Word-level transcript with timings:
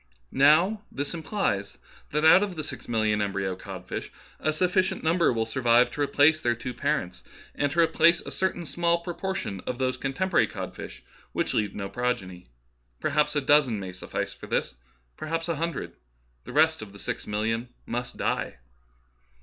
Now 0.31 0.81
this 0.91 1.13
implies 1.13 1.77
that 2.09 2.25
out 2.25 2.41
of 2.41 2.55
the 2.55 2.63
six 2.63 2.89
million 2.89 3.21
em 3.21 3.33
bryo 3.33 3.55
codfish 3.55 4.11
a 4.39 4.51
sufficient 4.51 5.03
number 5.03 5.31
will 5.31 5.45
survive 5.45 5.91
to 5.91 6.01
replace 6.01 6.41
their 6.41 6.55
two 6.55 6.73
parents, 6.73 7.21
and 7.53 7.71
to 7.71 7.81
replace 7.81 8.19
a 8.19 8.31
certain 8.31 8.65
small 8.65 9.01
proportion 9.03 9.59
of 9.67 9.77
those 9.77 9.97
contemporary 9.97 10.47
codfishes 10.47 11.01
who 11.33 11.43
leave 11.55 11.75
no 11.75 11.87
progeny. 11.87 12.47
Perhaps 12.99 13.35
a 13.35 13.41
dozen 13.41 13.79
may 13.79 13.91
suffice 13.91 14.33
for 14.33 14.47
this, 14.47 14.73
perhaps 15.17 15.47
a 15.47 15.57
hundred. 15.57 15.93
The 16.45 16.53
rest 16.53 16.81
of 16.81 16.93
the 16.93 16.97
six 16.99 17.27
million 17.27 17.69
must 17.85 18.17
die." 18.17 18.57